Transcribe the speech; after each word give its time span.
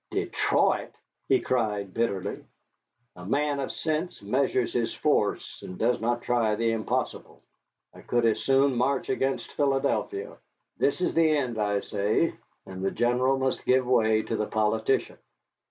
"Detroit!" 0.09 0.89
he 1.29 1.39
cried 1.39 1.93
bitterly, 1.93 2.43
"a 3.15 3.23
man 3.23 3.59
of 3.59 3.71
sense 3.71 4.19
measures 4.23 4.73
his 4.73 4.91
force, 4.95 5.61
and 5.61 5.77
does 5.77 6.01
not 6.01 6.23
try 6.23 6.55
the 6.55 6.71
impossible. 6.71 7.39
I 7.93 8.01
could 8.01 8.25
as 8.25 8.39
soon 8.39 8.73
march 8.75 9.09
against 9.09 9.51
Philadelphia. 9.53 10.37
This 10.79 11.01
is 11.01 11.13
the 11.13 11.29
end, 11.37 11.59
I 11.59 11.81
say; 11.81 12.33
and 12.65 12.83
the 12.83 12.89
general 12.89 13.37
must 13.37 13.63
give 13.63 13.85
way 13.85 14.23
to 14.23 14.35
the 14.35 14.47
politician. 14.47 15.19